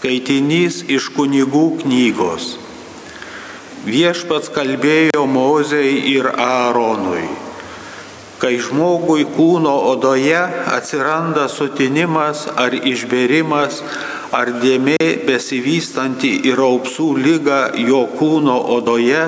Skaitinys 0.00 0.78
iš 0.88 1.10
kunigų 1.12 1.82
knygos. 1.82 2.54
Viešpats 3.84 4.48
kalbėjo 4.54 5.26
Mozei 5.28 5.98
ir 6.08 6.24
Aaronui. 6.40 7.26
Kai 8.40 8.54
žmogui 8.64 9.26
kūno 9.34 9.74
odoje 9.90 10.38
atsiranda 10.72 11.44
sutinimas 11.52 12.46
ar 12.48 12.72
išberimas, 12.72 13.82
ar 14.32 14.54
dėmė 14.62 14.96
besivystanti 15.28 16.30
į 16.48 16.54
raupsų 16.62 17.10
lygą 17.20 17.58
jo 17.90 18.00
kūno 18.16 18.56
odoje, 18.78 19.26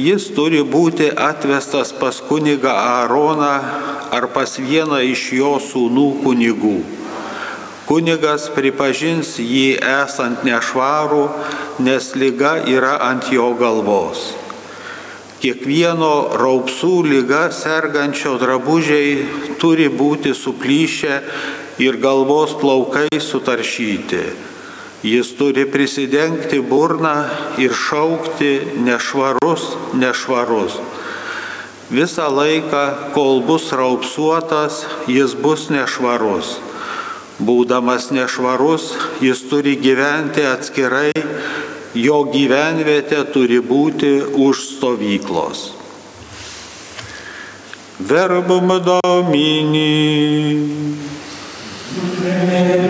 jis 0.00 0.30
turi 0.32 0.62
būti 0.64 1.10
atvestas 1.26 1.92
pas 2.00 2.22
kunigą 2.30 2.72
Aaroną 2.72 3.52
ar 4.16 4.30
pas 4.32 4.56
vieną 4.56 5.02
iš 5.12 5.26
jo 5.42 5.52
sūnų 5.60 6.08
kunigų. 6.24 6.99
Kunigas 7.90 8.44
pripažins 8.54 9.32
jį 9.42 9.80
esant 9.82 10.44
nešvarų, 10.46 11.24
nes 11.82 12.12
lyga 12.14 12.52
yra 12.70 12.92
ant 13.02 13.32
jo 13.34 13.48
galvos. 13.58 14.28
Kiekvieno 15.42 16.36
raupsų 16.38 16.92
lyga 17.08 17.40
sergančio 17.50 18.36
drabužiai 18.38 19.56
turi 19.58 19.88
būti 19.90 20.36
suplyšę 20.38 21.18
ir 21.82 21.98
galvos 21.98 22.54
plaukai 22.62 23.10
sutaršyti. 23.26 24.22
Jis 25.10 25.34
turi 25.34 25.66
prisidengti 25.66 26.62
burną 26.62 27.16
ir 27.58 27.74
šaukti 27.74 28.54
nešvarus, 28.86 29.66
nešvarus. 29.98 30.78
Visą 31.90 32.30
laiką, 32.30 32.88
kol 33.18 33.42
bus 33.50 33.72
raupsuotas, 33.74 34.84
jis 35.10 35.34
bus 35.34 35.72
nešvarus. 35.74 36.60
Būdamas 37.40 38.10
nešvarus, 38.12 38.90
jis 39.24 39.40
turi 39.48 39.76
gyventi 39.80 40.44
atskirai, 40.44 41.12
jo 41.96 42.20
gyvenvietė 42.28 43.24
turi 43.32 43.60
būti 43.64 44.12
už 44.36 44.64
stovyklos. 44.76 45.70
Verbum 48.00 48.68
domini. 48.84 49.88
Tu 51.90 52.89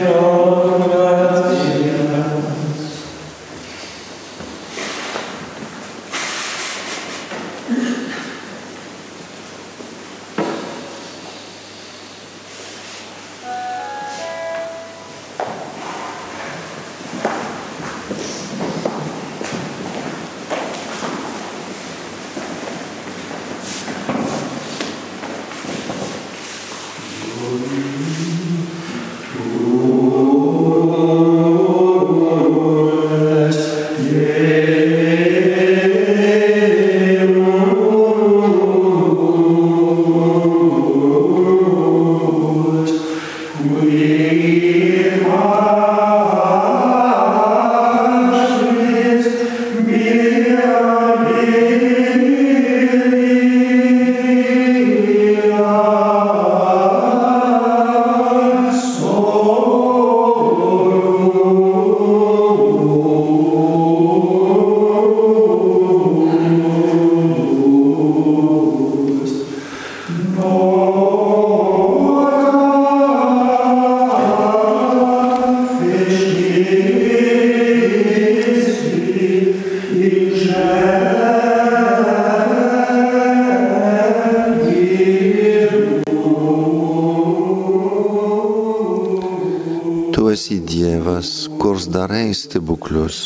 darai 92.50 92.58
stebuklius. 92.58 93.18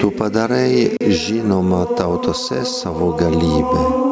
Tu 0.00 0.10
padarai 0.10 0.96
žinoma 1.06 1.84
tautose 1.96 2.64
savo 2.64 3.12
galybę. 3.12 4.09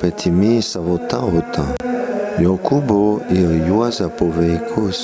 Petimi 0.00 0.62
savo 0.64 0.96
tautą, 1.10 1.66
Jokūbo 2.40 3.00
ir 3.36 3.50
Juozapo 3.68 4.30
vaikus. 4.32 5.00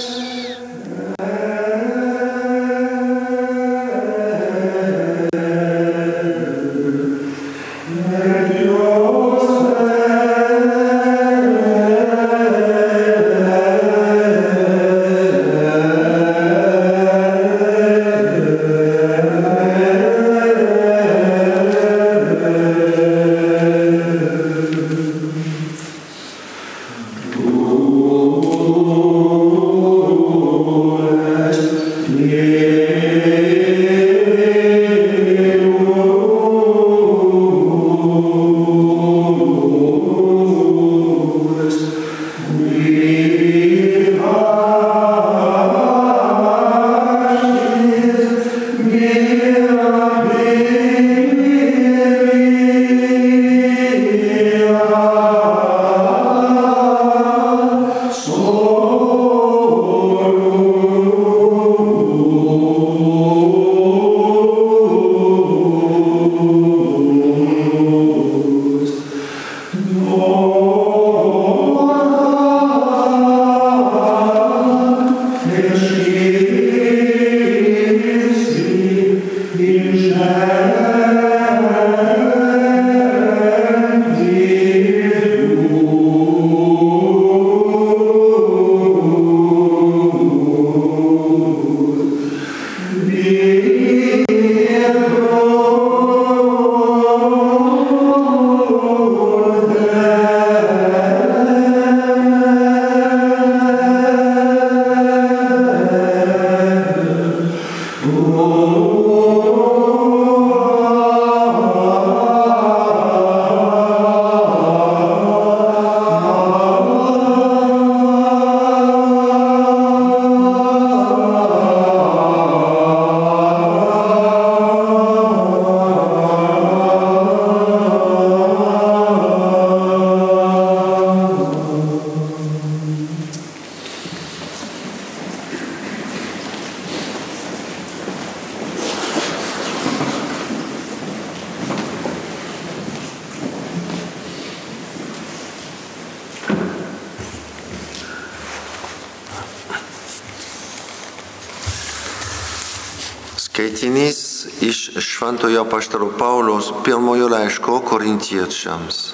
Iš 154.60 154.90
Šventojo 154.98 155.64
Paštaro 155.64 156.10
Pauliaus 156.18 156.72
pirmojo 156.84 157.28
laiško 157.28 157.80
korintiečiams. 157.80 159.12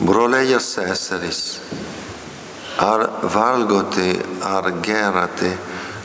Broliai 0.00 0.48
ir 0.48 0.62
seserys, 0.64 1.60
ar 2.78 3.04
valgote, 3.34 4.14
ar 4.40 4.70
gerate, 4.82 5.52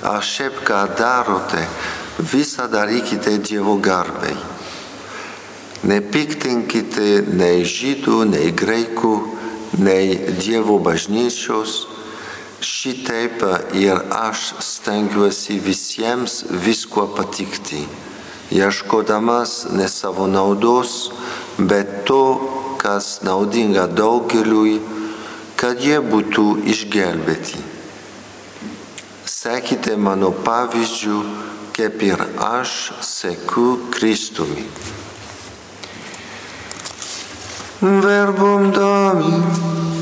ar 0.04 0.24
šiaip 0.24 0.60
ką 0.68 0.82
darote, 1.00 1.64
visą 2.20 2.68
darykite 2.68 3.38
Dievo 3.40 3.78
garbei. 3.80 4.36
Nepiktinkite 5.88 7.24
nei 7.40 7.64
žydų, 7.64 8.24
nei 8.34 8.52
graikų, 8.52 9.16
nei 9.80 10.36
Dievo 10.42 10.80
bažnyčios, 10.84 11.86
šitaip 12.62 13.44
ir 13.74 14.00
aš 14.10 14.54
stengiuosi 14.60 15.60
visiems 15.60 16.44
viskuo 16.66 17.08
patikti, 17.16 17.86
ieškodamas 18.52 19.66
ne 19.72 19.88
savo 19.90 20.28
naudos, 20.28 21.12
bet 21.58 22.06
to, 22.06 22.24
kas 22.78 23.22
naudinga 23.24 23.88
daugeliui, 23.88 24.80
kad 25.56 25.82
jie 25.82 26.00
būtų 26.04 26.46
išgelbėti. 26.72 27.64
Sekite 29.26 29.96
mano 29.98 30.32
pavyzdžių, 30.46 31.18
kaip 31.76 32.04
ir 32.06 32.22
aš 32.40 32.94
seku 33.02 33.68
Kristumi. 33.94 34.68
Verbum 37.82 38.72
Domini. 38.72 39.95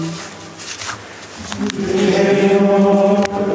Deus. 1.71 3.52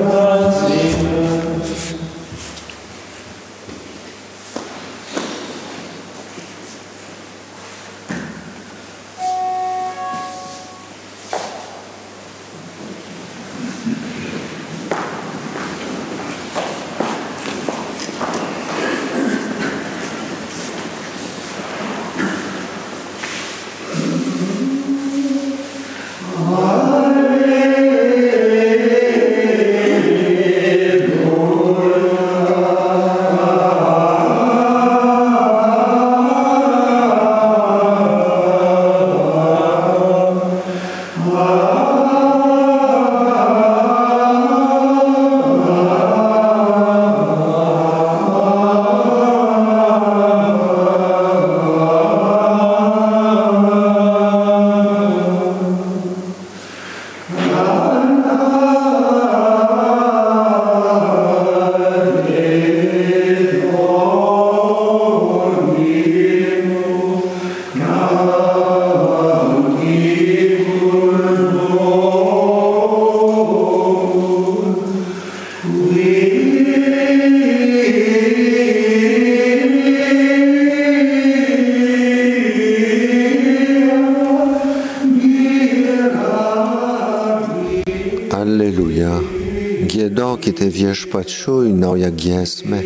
Gėdokite 90.59 90.75
viešpačiui 90.75 91.71
naują 91.73 92.11
giesmę, 92.19 92.81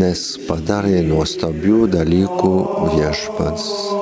nes 0.00 0.20
padarė 0.48 1.02
nuostabių 1.04 1.90
dalykų 1.92 2.52
viešpats. 2.96 3.93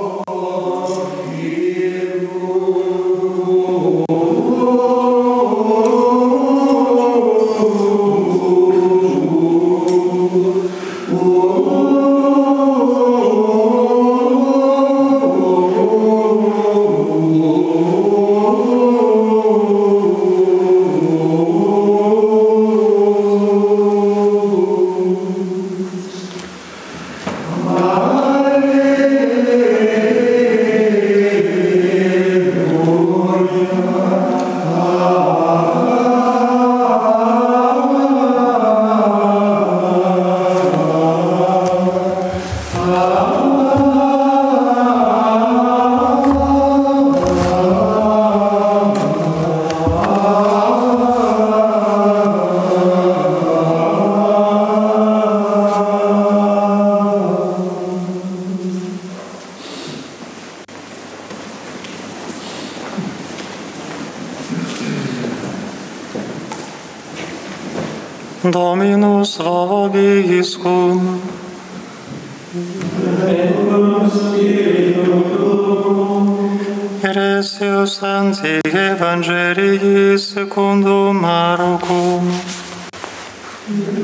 Tiresiu 77.12 77.86
Santi 77.86 78.58
Evangelii 78.64 80.16
secondo 80.18 81.12
Marco. 81.12 82.22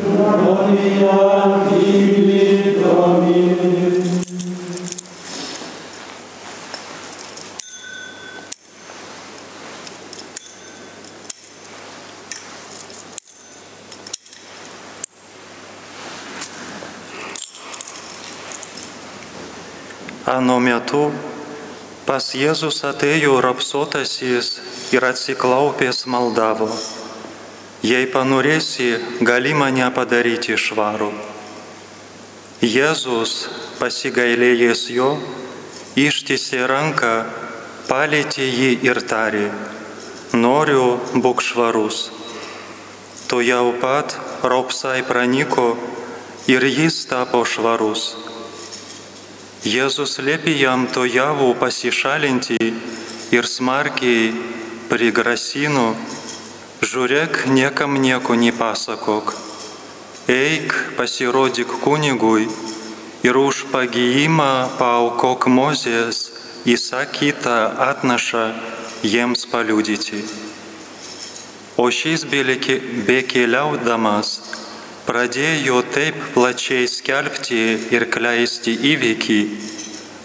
Gloria 0.04 1.64
Dei 1.70 2.76
Domini. 2.82 4.20
A 20.26 20.40
nome 20.40 20.72
a 20.72 20.80
tu, 20.80 21.10
pas 22.08 22.24
Jėzus 22.32 22.78
atėjo 22.88 23.34
rapsotasis 23.44 24.46
ir 24.96 25.04
atsiklaupęs 25.04 26.06
maldavo. 26.08 26.68
Jei 27.84 28.06
panorėsi, 28.08 28.86
gali 29.28 29.52
mane 29.52 29.84
padaryti 29.92 30.56
švarų. 30.56 31.10
Jėzus, 32.64 33.34
pasigailėjęs 33.78 34.86
jo, 34.94 35.10
ištisė 36.00 36.64
ranką, 36.72 37.12
palėtė 37.90 38.46
jį 38.46 38.70
ir 38.88 39.02
tarė, 39.12 39.44
noriu 40.32 40.96
būk 41.12 41.44
švarus. 41.44 42.00
Tu 43.28 43.42
jau 43.50 43.66
pat 43.84 44.16
raupsai 44.40 45.04
praniko 45.04 45.68
ir 46.48 46.64
jis 46.64 47.04
tapo 47.12 47.44
švarus. 47.44 48.27
Jėzus 49.66 50.20
liepė 50.22 50.52
jam 50.54 50.86
to 50.86 51.02
javų 51.02 51.56
pasišalinti 51.58 52.58
ir 53.34 53.46
smarkiai 53.50 54.30
prigrasino, 54.86 55.96
žiūrėk, 56.86 57.42
niekam 57.50 57.98
nieko 57.98 58.38
nepasakok. 58.38 59.34
eik 60.28 60.94
pasirodyk 60.96 61.66
kunigui 61.82 62.46
ir 63.24 63.36
už 63.36 63.64
pagyjimą 63.72 64.76
paukok 64.78 65.48
Mozės 65.48 66.30
įsakytą 66.68 67.58
atnašą 67.90 68.44
jiems 69.02 69.46
paliudyti. 69.50 70.22
O 71.76 71.90
šis 71.90 72.24
bekeliaudamas 73.08 74.28
pradėjo 75.08 75.78
taip 75.88 76.16
plačiai 76.34 76.84
skelbti 76.84 77.60
ir 77.96 78.04
kleisti 78.12 78.74
įvykį, 78.90 79.38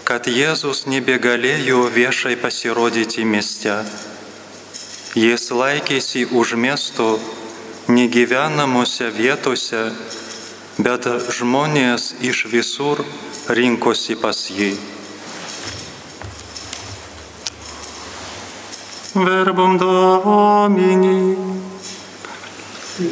kad 0.04 0.28
Jėzus 0.28 0.84
nebegalėjo 0.92 1.86
viešai 1.94 2.34
pasirodyti 2.42 3.24
mieste. 3.24 3.78
Jis 5.16 5.48
laikėsi 5.56 6.26
už 6.28 6.52
miesto 6.60 7.08
negyvenamose 7.88 9.08
vietose, 9.16 9.86
bet 10.76 11.08
žmonės 11.38 12.10
iš 12.20 12.44
visur 12.52 13.00
rinkosi 13.48 14.20
pas 14.20 14.36
jį. 14.52 14.74
Verbum 19.14 19.78
Domini. 19.78 21.73
Po 22.94 23.02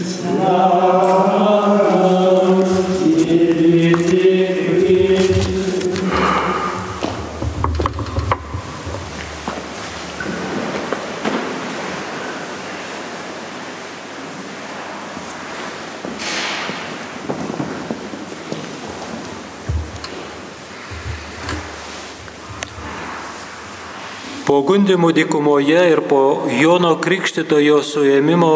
gundimų 24.63 25.11
dykumoje 25.11 25.83
ir 25.91 26.07
po 26.07 26.47
Jono 26.55 26.95
Krikštitojo 27.03 27.83
suėmimo 27.83 28.53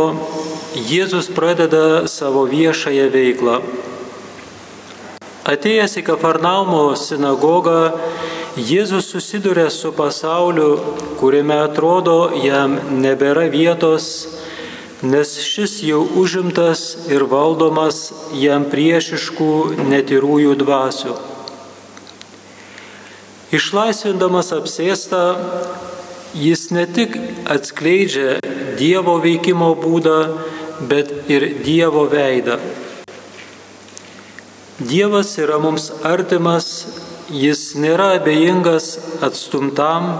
Jėzus 0.77 1.31
pradeda 1.33 2.05
savo 2.05 2.43
viešąją 2.45 3.07
veiklą. 3.09 3.61
Atėjęs 5.49 5.95
į 5.97 6.03
Kafarnaumo 6.05 6.91
sinagogą, 7.01 7.97
Jėzus 8.61 9.09
susiduria 9.09 9.71
su 9.73 9.89
pasauliu, 9.97 10.77
kuriame 11.17 11.57
atrodo 11.63 12.29
jam 12.45 12.75
nebėra 12.93 13.47
vietos, 13.49 14.09
nes 15.01 15.33
šis 15.41 15.79
jau 15.87 16.03
užimtas 16.21 17.09
ir 17.09 17.25
valdomas 17.25 18.11
jam 18.37 18.67
priešiškų 18.69 19.81
netirųjų 19.89 20.59
dvasių. 20.61 21.17
Išlaisvindamas 23.57 24.53
apsėstą, 24.53 25.25
jis 26.37 26.69
ne 26.69 26.85
tik 26.85 27.17
atskleidžia 27.49 28.37
Dievo 28.77 29.17
veikimo 29.25 29.71
būdą, 29.81 30.19
bet 30.81 31.31
ir 31.31 31.47
Dievo 31.65 32.07
veidą. 32.11 32.59
Dievas 34.77 35.39
yra 35.41 35.57
mums 35.57 35.89
artimas, 36.05 36.67
jis 37.33 37.73
nėra 37.81 38.17
abejingas 38.19 38.91
atstumtam 39.25 40.11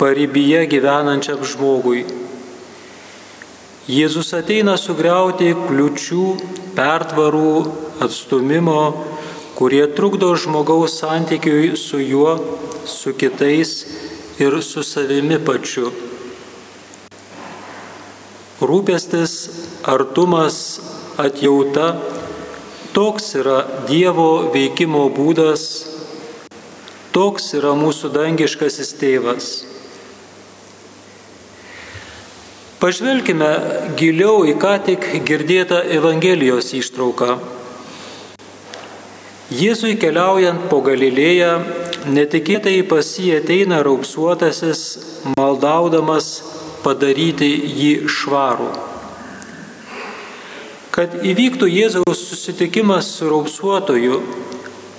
paribyje 0.00 0.64
gyvenančiam 0.72 1.44
žmogui. 1.46 2.02
Jėzus 3.90 4.34
ateina 4.34 4.74
sugriauti 4.78 5.52
kliučių, 5.54 6.24
pertvarų, 6.74 7.54
atstumimo, 8.02 8.82
kurie 9.54 9.86
trukdo 9.94 10.34
žmogaus 10.34 10.98
santykiui 11.00 11.76
su 11.76 11.98
juo, 12.02 12.34
su 12.86 13.14
kitais 13.14 13.72
ir 14.40 14.58
su 14.62 14.82
savimi 14.82 15.38
pačiu. 15.38 15.90
Rūpestis, 18.60 19.34
artumas, 19.84 20.80
atjauta- 21.16 21.96
toks 22.96 23.34
yra 23.34 23.64
Dievo 23.88 24.50
veikimo 24.52 25.08
būdas, 25.14 25.86
toks 27.12 27.54
yra 27.54 27.74
mūsų 27.74 28.10
dangiškasis 28.14 28.94
tėvas. 29.00 29.46
Pažvelkime 32.80 33.50
giliau 34.00 34.44
į 34.48 34.54
ką 34.56 34.74
tik 34.84 35.06
girdėtą 35.28 35.82
Evangelijos 35.84 36.72
ištrauką. 36.72 37.38
Jėzui 39.50 39.98
keliaujant 40.00 40.68
po 40.70 40.78
Galilėją, 40.80 41.58
netikėtai 42.06 42.78
pas 42.88 43.04
jį 43.18 43.34
ateina 43.42 43.82
raupsuotasis, 43.84 44.84
maldaudamas 45.36 46.30
padaryti 46.84 47.50
jį 47.82 47.92
švarų. 48.08 48.89
Kad 51.00 51.14
įvyktų 51.24 51.64
Jėzaus 51.64 52.18
susitikimas 52.28 53.06
su 53.16 53.30
raupsuotoju, 53.30 54.18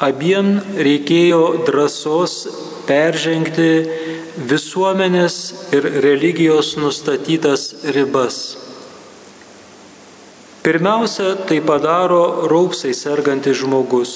abiem 0.02 0.48
reikėjo 0.74 1.42
drąsos 1.68 2.32
peržengti 2.88 3.68
visuomenės 4.50 5.36
ir 5.78 5.86
religijos 6.02 6.72
nustatytas 6.82 7.68
ribas. 7.94 8.40
Pirmiausia, 10.66 11.36
tai 11.46 11.60
padaro 11.62 12.50
raupsai 12.50 12.96
sergantis 12.98 13.60
žmogus. 13.62 14.16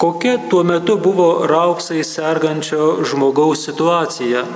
Kokia 0.00 0.38
tuo 0.48 0.64
metu 0.64 0.96
buvo 0.96 1.44
raupsai 1.44 2.00
sergančio 2.00 3.04
žmogaus 3.04 3.68
situacija? 3.68 4.46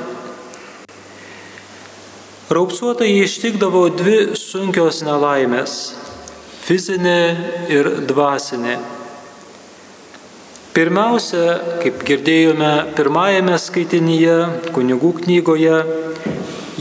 Raupsuotai 2.51 3.13
ištikdavo 3.23 3.85
dvi 3.95 4.33
sunkios 4.35 5.05
nelaimės- 5.07 5.75
fizinė 6.67 7.21
ir 7.71 7.89
dvasinė. 8.09 8.73
Pirmiausia, 10.75 11.45
kaip 11.85 12.03
girdėjome 12.09 12.73
pirmajame 12.97 13.55
skaitinyje, 13.55 14.35
kunigų 14.75 15.13
knygoje, 15.21 15.79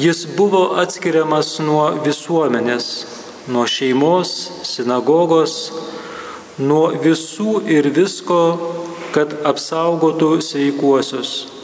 jis 0.07 0.23
buvo 0.39 0.63
atskiriamas 0.85 1.59
nuo 1.59 1.85
visuomenės, 2.01 2.89
nuo 3.47 3.67
šeimos, 3.69 4.33
sinagogos, 4.63 5.55
nuo 6.57 6.87
visų 7.05 7.61
ir 7.77 7.93
visko, 7.93 8.41
kad 9.13 9.37
apsaugotų 9.53 10.33
sveikuosius. 10.49 11.58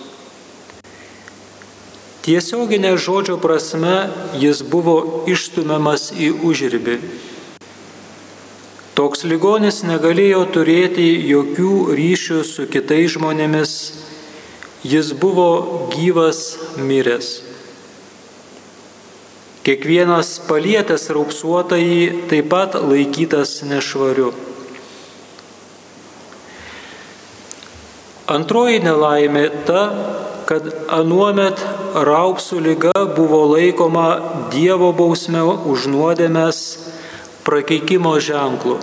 Tiesioginė 2.25 2.96
žodžio 2.98 3.36
prasme 3.38 4.08
jis 4.41 4.63
buvo 4.65 4.96
išstumiamas 5.29 6.08
į 6.17 6.32
užribį. 6.50 6.96
Toks 8.98 9.22
ligonis 9.29 9.84
negalėjo 9.86 10.39
turėti 10.55 11.05
jokių 11.29 11.75
ryšių 12.00 12.39
su 12.50 12.65
kitais 12.72 13.13
žmonėmis, 13.13 13.75
jis 14.82 15.13
buvo 15.22 15.51
gyvas 15.94 16.41
miręs. 16.82 17.29
Kiekvienas 19.65 20.39
palietęs 20.50 21.05
raupsuotąjį 21.13 22.27
taip 22.34 22.50
pat 22.50 22.82
laikytas 22.82 23.60
nešvariu. 23.70 24.34
Antroji 28.34 28.82
nelaimė 28.82 29.50
ta, 29.70 29.82
kad 30.49 30.67
anuomet 30.93 31.61
raupsų 32.05 32.59
lyga 32.61 32.93
buvo 33.15 33.43
laikoma 33.55 34.07
Dievo 34.53 34.91
bausme 34.95 35.41
už 35.43 35.87
nuodėmės 35.93 36.59
prakeikimo 37.45 38.15
ženklu. 38.21 38.77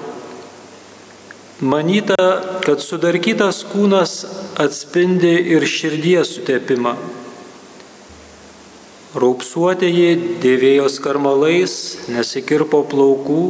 Manyta, 1.62 2.18
kad 2.64 2.82
sudarkytas 2.82 3.62
kūnas 3.70 4.16
atspindi 4.58 5.36
ir 5.54 5.62
širdies 5.62 6.34
sutepimą. 6.36 6.96
Raupsuotieji 9.14 10.38
dėvėjo 10.42 10.88
skarmalais, 10.90 11.74
nesikirpo 12.10 12.80
plaukų, 12.90 13.42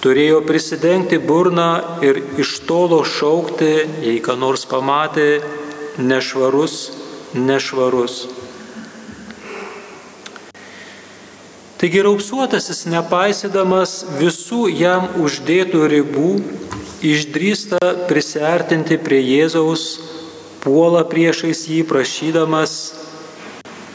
turėjo 0.00 0.40
prisidengti 0.48 1.18
burną 1.18 2.00
ir 2.06 2.22
iš 2.40 2.60
tolo 2.68 3.02
šaukti, 3.04 3.72
jei 4.06 4.20
ką 4.24 4.38
nors 4.40 4.64
pamatė, 4.70 5.42
nešvarus, 5.98 7.03
nešvarus. 7.34 8.24
Taigi 11.78 12.00
raupsuotasis, 12.06 12.86
nepaisydamas 12.88 13.98
visų 14.16 14.70
jam 14.72 15.10
uždėtų 15.20 15.82
ribų, 15.92 16.30
išdrįsta 17.04 17.80
prisertinti 18.08 18.96
prie 18.96 19.20
Jėzaus, 19.20 19.84
puola 20.64 21.02
priešais 21.04 21.66
jį 21.68 21.82
prašydamas, 21.90 22.78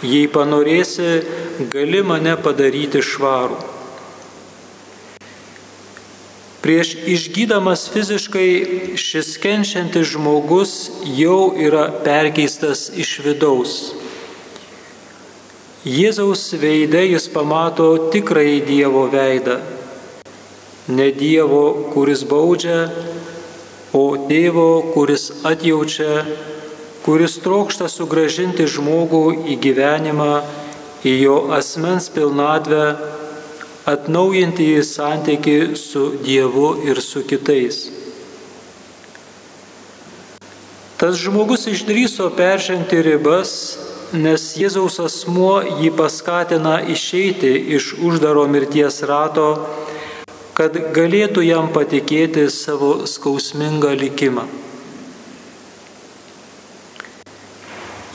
jei 0.06 0.28
panorėsi, 0.30 1.10
gali 1.74 2.04
mane 2.06 2.38
padaryti 2.38 3.02
švarų. 3.02 3.79
Prieš 6.60 6.92
išgydamas 7.08 7.86
fiziškai 7.94 8.50
šis 9.00 9.38
kenčiantis 9.40 10.10
žmogus 10.12 10.74
jau 11.16 11.54
yra 11.56 11.86
perkeistas 12.04 12.90
iš 13.00 13.14
vidaus. 13.24 13.76
Jėzaus 15.88 16.42
veide 16.60 17.06
jis 17.06 17.30
pamato 17.32 17.88
tikrai 18.12 18.60
Dievo 18.68 19.06
veidą. 19.08 19.62
Ne 20.92 21.08
Dievo, 21.16 21.94
kuris 21.94 22.26
baudžia, 22.28 22.90
o 23.96 24.04
Tėvo, 24.28 24.92
kuris 24.92 25.30
atjaučia, 25.48 26.26
kuris 27.06 27.38
trokšta 27.40 27.88
sugražinti 27.88 28.68
žmogų 28.68 29.24
į 29.54 29.56
gyvenimą, 29.64 30.34
į 31.08 31.16
jo 31.24 31.38
asmens 31.56 32.12
pilnatvę 32.12 32.84
atnaujinti 33.92 34.66
į 34.78 34.84
santyki 34.86 35.58
su 35.80 36.12
Dievu 36.24 36.74
ir 36.88 37.02
su 37.02 37.24
kitais. 37.28 37.88
Tas 41.00 41.16
žmogus 41.16 41.64
išdryso 41.72 42.28
peržengti 42.36 43.00
ribas, 43.06 43.52
nes 44.12 44.50
Jėzaus 44.60 45.00
asmuo 45.00 45.62
jį 45.80 45.94
paskatina 45.96 46.80
išeiti 46.96 47.54
iš 47.78 47.94
uždaro 48.04 48.44
mirties 48.52 49.00
rato, 49.08 49.48
kad 50.58 50.76
galėtų 50.96 51.46
jam 51.48 51.70
patikėti 51.72 52.50
savo 52.52 53.06
skausmingą 53.08 53.94
likimą. 54.02 54.44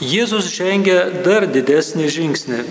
Jėzus 0.05 0.51
žengia 0.53 1.07
dar 1.25 1.47
didesnį 1.49 2.11
žingsnį 2.11 2.61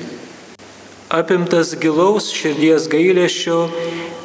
Apimtas 1.12 1.74
gilaus 1.76 2.30
širdies 2.32 2.86
gailėšio, 2.88 3.58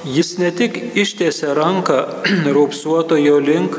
jis 0.07 0.37
ne 0.39 0.51
tik 0.55 0.77
ištiesia 0.95 1.51
ranką 1.57 1.97
raupsuotojo 2.55 3.39
link, 3.43 3.75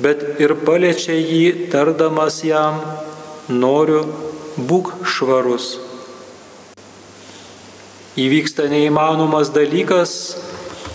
bet 0.00 0.40
ir 0.40 0.54
paliečia 0.64 1.12
jį, 1.12 1.68
tardamas 1.74 2.40
jam, 2.44 2.80
noriu, 3.52 4.06
būk 4.56 4.94
švarus. 5.04 5.76
Įvyksta 8.16 8.68
neįmanomas 8.72 9.52
dalykas, 9.52 10.36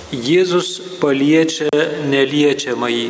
Jėzus 0.08 0.98
paliečia 1.02 1.68
neliečiamąjį. 2.08 3.10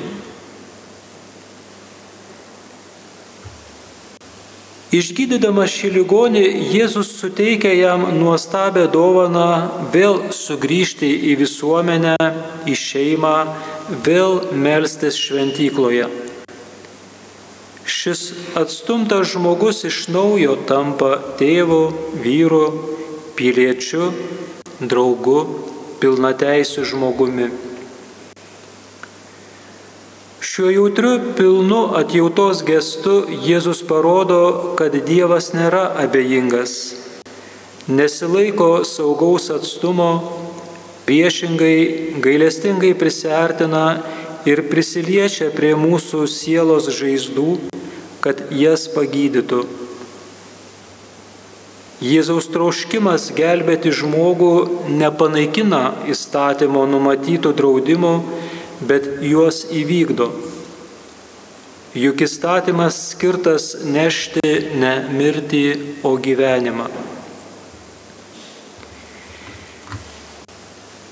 Išgydydamas 4.88 5.68
šį 5.68 5.90
ligonį, 5.98 6.42
Jėzus 6.72 7.10
suteikia 7.20 7.74
jam 7.76 8.06
nuostabę 8.16 8.86
dovaną 8.88 9.90
vėl 9.92 10.30
sugrįžti 10.32 11.10
į 11.28 11.34
visuomenę, 11.42 12.16
į 12.64 12.76
šeimą, 12.80 13.34
vėl 14.08 14.40
melstis 14.56 15.20
šventykloje. 15.20 16.08
Šis 17.84 18.32
atstumtas 18.56 19.34
žmogus 19.34 19.84
iš 19.92 20.06
naujo 20.08 20.56
tampa 20.72 21.18
tėvu, 21.36 21.84
vyru, 22.24 22.66
piliečiu, 23.36 24.14
draugu, 24.80 25.42
pilnateisiu 26.00 26.88
žmogumi. 26.88 27.52
Šiuo 30.58 30.72
jautriu 30.74 31.18
pilnu 31.38 31.80
atjautos 32.00 32.64
gestu 32.66 33.12
Jėzus 33.46 33.84
parodo, 33.86 34.74
kad 34.80 34.96
Dievas 35.06 35.52
nėra 35.54 35.84
abejingas, 36.02 36.72
nesilaiko 37.86 38.70
saugaus 38.82 39.52
atstumo, 39.54 40.08
priešingai 41.06 42.18
gailestingai 42.26 42.96
prisartina 42.98 43.84
ir 44.50 44.64
prisiliečia 44.72 45.52
prie 45.54 45.76
mūsų 45.78 46.24
sielos 46.26 46.90
žaizdų, 46.90 47.54
kad 48.26 48.42
jas 48.50 48.90
pagydytų. 48.98 49.62
Jėzaus 52.02 52.50
troškimas 52.50 53.30
gelbėti 53.38 53.94
žmogų 54.02 54.54
nepanaikina 55.06 55.86
įstatymo 56.10 56.90
numatytų 56.90 57.54
draudimų, 57.62 58.16
bet 58.82 59.08
juos 59.26 59.64
įvykdo. 59.74 60.30
Juk 61.98 62.22
įstatymas 62.22 62.98
skirtas 63.14 63.72
nešti 63.82 64.44
ne 64.78 64.94
mirtį, 65.10 65.64
o 66.06 66.14
gyvenimą. 66.22 66.86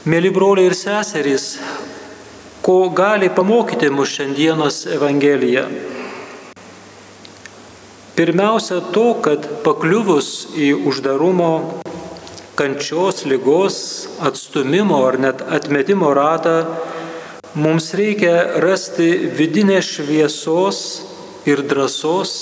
Mėly 0.06 0.30
broliai 0.30 0.70
ir 0.70 0.76
seserys, 0.78 1.56
ko 2.62 2.92
gali 2.94 3.32
pamokyti 3.34 3.90
mus 3.90 4.12
šiandienos 4.14 4.84
Evangelija? 4.94 5.64
Pirmiausia 8.16 8.84
to, 8.94 9.08
kad 9.26 9.48
pakliuvus 9.66 10.52
į 10.54 10.70
uždarumo, 10.88 11.82
kančios, 12.56 13.26
lygos, 13.26 13.80
atstumimo 14.22 15.02
ar 15.08 15.18
net 15.20 15.42
atmetimo 15.42 16.14
ratą, 16.16 16.60
mums 17.56 17.94
reikia 17.96 18.60
rasti 18.64 19.10
vidinės 19.36 19.88
šviesos 19.98 20.80
ir 21.48 21.64
drąsos 21.64 22.34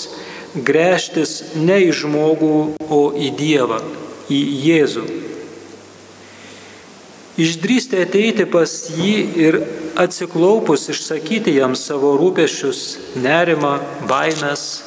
grėžtis 0.54 1.54
ne 1.58 1.80
į 1.88 1.92
žmogų, 2.00 2.56
o 2.78 3.02
į 3.18 3.30
Dievą, 3.38 3.80
į 4.30 4.40
Jėzų. 4.68 5.04
Išdrįsti 7.34 7.98
ateiti 7.98 8.44
pas 8.46 8.70
jį 8.94 9.14
ir 9.42 9.58
atsiklaupus 9.98 10.86
išsakyti 10.92 11.56
jam 11.56 11.74
savo 11.74 12.12
rūpešius, 12.20 12.82
nerimą, 13.18 13.72
baimės, 14.06 14.84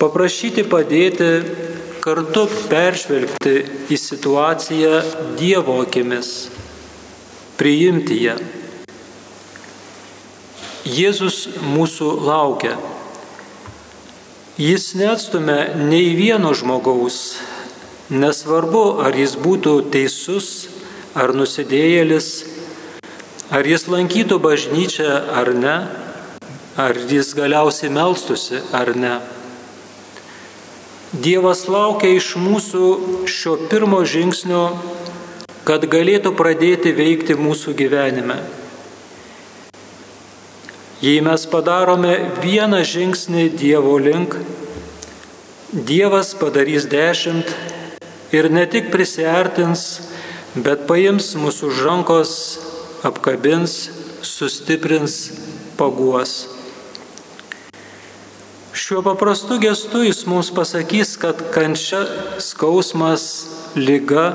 paprašyti 0.00 0.66
padėti, 0.66 1.30
kartu 2.02 2.48
peržvelgti 2.70 3.54
į 3.90 3.98
situaciją 3.98 4.98
Dievo 5.38 5.80
akimis, 5.86 6.34
priimti 7.58 8.18
ją. 8.26 8.36
Jėzus 10.86 11.48
mūsų 11.66 12.06
laukia. 12.22 12.76
Jis 14.54 14.92
neatstumia 14.94 15.74
nei 15.74 16.12
vieno 16.14 16.52
žmogaus, 16.54 17.40
nesvarbu, 18.08 19.00
ar 19.02 19.16
jis 19.18 19.34
būtų 19.34 19.72
teisus 19.90 20.68
ar 21.18 21.32
nusidėjėlis, 21.34 22.28
ar 23.50 23.66
jis 23.66 23.88
lankytų 23.90 24.38
bažnyčią 24.44 25.08
ar 25.34 25.50
ne, 25.58 25.74
ar 26.78 27.00
jis 27.10 27.32
galiausiai 27.34 27.90
melstusi 27.90 28.60
ar 28.70 28.92
ne. 28.94 29.16
Dievas 31.10 31.64
laukia 31.66 32.12
iš 32.14 32.36
mūsų 32.38 32.92
šio 33.26 33.56
pirmo 33.66 34.04
žingsnio, 34.06 34.68
kad 35.66 35.82
galėtų 35.90 36.30
pradėti 36.38 36.94
veikti 36.94 37.34
mūsų 37.34 37.74
gyvenime. 37.74 38.38
Jei 40.96 41.20
mes 41.20 41.42
padarome 41.52 42.14
vieną 42.40 42.78
žingsnį 42.80 43.50
Dievo 43.52 43.98
link, 44.00 44.32
Dievas 45.68 46.30
padarys 46.40 46.86
dešimt 46.88 47.50
ir 48.32 48.46
ne 48.48 48.62
tik 48.64 48.88
prisartins, 48.88 49.82
bet 50.56 50.86
paims 50.88 51.34
mūsų 51.36 51.68
už 51.68 51.80
rankos, 51.84 52.32
apkabins, 53.04 53.74
sustiprins, 54.24 55.18
paguos. 55.76 56.46
Šiuo 58.72 59.02
paprastu 59.04 59.60
gestu 59.60 60.00
jis 60.06 60.22
mums 60.24 60.48
pasakys, 60.48 61.12
kad 61.20 61.44
kančia, 61.52 62.06
skausmas, 62.40 63.26
lyga 63.76 64.30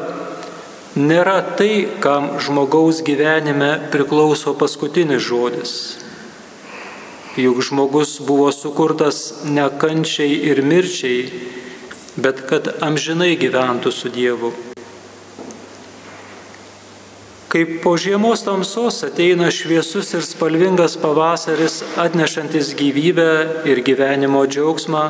nėra 0.93 1.39
tai, 1.58 1.89
kam 2.06 2.36
žmogaus 2.38 3.02
gyvenime 3.02 3.80
priklauso 3.89 4.54
paskutinis 4.62 5.26
žodis 5.26 6.01
juk 7.38 7.62
žmogus 7.63 8.20
buvo 8.20 8.52
sukurtas 8.52 9.44
ne 9.46 9.70
kančiai 9.80 10.34
ir 10.52 10.62
mirčiai, 10.62 11.30
bet 12.20 12.44
kad 12.50 12.67
amžinai 12.84 13.38
gyventų 13.39 13.91
su 13.96 14.12
Dievu. 14.12 14.52
Kaip 17.52 17.82
po 17.84 17.98
žiemos 18.00 18.44
tamsos 18.48 19.02
ateina 19.04 19.50
šviesus 19.52 20.13
ir 20.15 20.24
spalvingas 20.24 20.98
pavasaris, 21.00 21.82
atnešantis 22.00 22.74
gyvybę 22.80 23.32
ir 23.67 23.82
gyvenimo 23.84 24.46
džiaugsmą, 24.48 25.04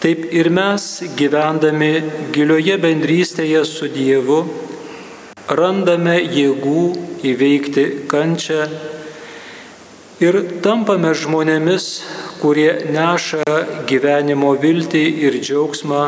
taip 0.00 0.24
ir 0.32 0.48
mes, 0.52 1.02
gyvendami 1.16 1.92
gilioje 2.32 2.78
bendrystėje 2.80 3.64
su 3.68 3.88
Dievu, 3.92 4.40
randame 5.48 6.16
jėgų 6.20 6.84
įveikti 7.32 7.84
kančią 8.08 8.64
ir 10.24 10.38
tampame 10.64 11.12
žmonėmis, 11.16 11.88
kurie 12.42 12.70
neša 12.94 13.44
gyvenimo 13.88 14.54
viltį 14.60 15.04
ir 15.26 15.40
džiaugsmą 15.40 16.04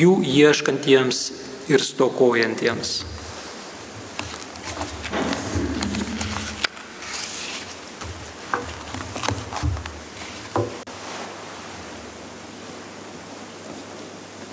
jų 0.00 0.18
ieškantiems 0.34 1.24
ir 1.72 1.82
stokojantiems. 1.82 3.11